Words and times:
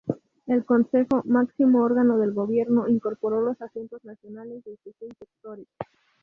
El 0.47 0.65
Consejo, 0.65 1.21
máximo 1.25 1.83
órgano 1.83 2.17
del 2.17 2.31
gobierno, 2.33 2.87
incorporó 2.87 3.39
los 3.43 3.61
asuntos 3.61 4.03
nacionales 4.03 4.63
desde 4.63 4.93
seis 4.99 5.13
sectores. 5.19 5.67